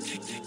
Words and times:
tick, 0.00 0.22
tick. 0.22 0.39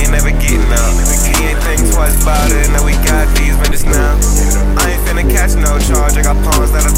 ain't 0.00 0.12
never 0.12 0.32
getting 0.32 0.72
up. 0.72 0.92
He 1.24 1.52
ain't 1.52 1.60
think 1.62 1.80
twice 1.92 2.16
about 2.22 2.48
it, 2.52 2.68
now 2.72 2.84
we 2.84 2.92
got 3.04 3.28
these 3.36 3.56
minutes 3.60 3.84
now. 3.84 4.16
I 4.80 4.96
ain't 4.96 5.02
finna 5.04 5.26
catch 5.28 5.54
no 5.56 5.76
charge, 5.78 6.16
I 6.16 6.22
got 6.22 6.36
pawns 6.44 6.72
that 6.72 6.84
are 6.84 6.95